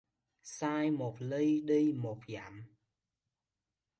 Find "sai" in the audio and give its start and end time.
0.43-0.91